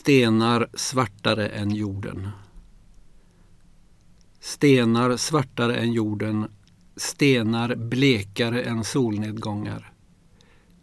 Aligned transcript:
Stenar 0.00 0.68
svartare 0.74 1.48
än 1.48 1.70
jorden. 1.70 2.28
Stenar 4.40 5.16
svartare 5.16 5.76
än 5.76 5.92
jorden, 5.92 6.46
stenar 6.96 7.74
blekare 7.74 8.62
än 8.62 8.84
solnedgångar. 8.84 9.92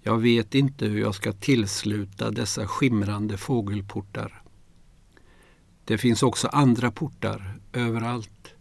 Jag 0.01 0.17
vet 0.17 0.55
inte 0.55 0.85
hur 0.85 0.99
jag 0.99 1.15
ska 1.15 1.33
tillsluta 1.33 2.31
dessa 2.31 2.67
skimrande 2.67 3.37
fågelportar. 3.37 4.41
Det 5.85 5.97
finns 5.97 6.23
också 6.23 6.47
andra 6.47 6.91
portar 6.91 7.59
överallt, 7.73 8.53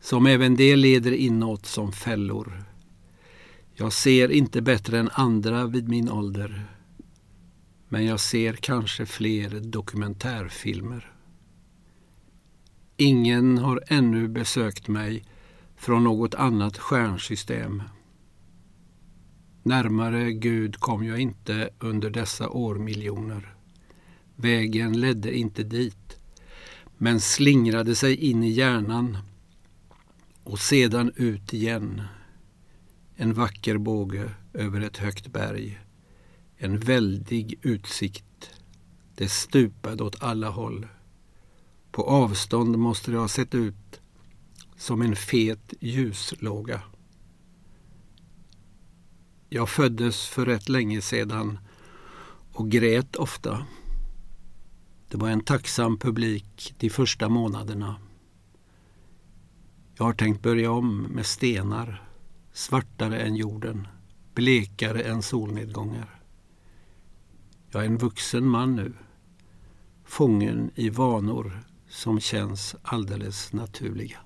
som 0.00 0.26
även 0.26 0.56
det 0.56 0.76
leder 0.76 1.12
inåt 1.12 1.66
som 1.66 1.92
fällor. 1.92 2.64
Jag 3.74 3.92
ser 3.92 4.30
inte 4.30 4.62
bättre 4.62 4.98
än 4.98 5.10
andra 5.12 5.66
vid 5.66 5.88
min 5.88 6.10
ålder 6.10 6.74
men 7.94 8.04
jag 8.04 8.20
ser 8.20 8.52
kanske 8.52 9.06
fler 9.06 9.60
dokumentärfilmer. 9.60 11.12
Ingen 12.96 13.58
har 13.58 13.82
ännu 13.86 14.28
besökt 14.28 14.88
mig 14.88 15.24
från 15.76 16.04
något 16.04 16.34
annat 16.34 16.78
stjärnsystem. 16.78 17.82
Närmare 19.62 20.32
Gud 20.32 20.76
kom 20.76 21.04
jag 21.04 21.18
inte 21.18 21.70
under 21.78 22.10
dessa 22.10 22.48
årmiljoner. 22.48 23.54
Vägen 24.36 25.00
ledde 25.00 25.38
inte 25.38 25.62
dit, 25.62 26.18
men 26.98 27.20
slingrade 27.20 27.94
sig 27.94 28.16
in 28.16 28.42
i 28.42 28.50
hjärnan 28.50 29.18
och 30.44 30.58
sedan 30.58 31.12
ut 31.16 31.52
igen. 31.52 32.02
En 33.16 33.32
vacker 33.32 33.78
båge 33.78 34.30
över 34.52 34.80
ett 34.80 34.96
högt 34.96 35.26
berg. 35.32 35.80
En 36.56 36.78
väldig 36.78 37.58
utsikt. 37.62 38.50
Det 39.14 39.28
stupade 39.28 40.04
åt 40.04 40.22
alla 40.22 40.50
håll. 40.50 40.86
På 41.90 42.02
avstånd 42.02 42.78
måste 42.78 43.10
det 43.10 43.18
ha 43.18 43.28
sett 43.28 43.54
ut 43.54 44.00
som 44.76 45.02
en 45.02 45.16
fet 45.16 45.74
ljuslåga. 45.80 46.82
Jag 49.48 49.68
föddes 49.68 50.26
för 50.26 50.46
rätt 50.46 50.68
länge 50.68 51.00
sedan 51.00 51.58
och 52.52 52.70
grät 52.70 53.16
ofta. 53.16 53.66
Det 55.08 55.16
var 55.16 55.28
en 55.28 55.44
tacksam 55.44 55.98
publik 55.98 56.74
de 56.78 56.90
första 56.90 57.28
månaderna. 57.28 57.96
Jag 59.96 60.04
har 60.04 60.12
tänkt 60.12 60.42
börja 60.42 60.70
om 60.70 61.02
med 61.02 61.26
stenar, 61.26 62.08
svartare 62.52 63.20
än 63.20 63.36
jorden, 63.36 63.88
blekare 64.34 65.02
än 65.02 65.22
solnedgångar. 65.22 66.23
Jag 67.74 67.82
är 67.82 67.86
en 67.86 67.98
vuxen 67.98 68.48
man 68.48 68.76
nu, 68.76 68.92
fången 70.04 70.70
i 70.74 70.90
vanor 70.90 71.60
som 71.88 72.20
känns 72.20 72.76
alldeles 72.82 73.52
naturliga. 73.52 74.18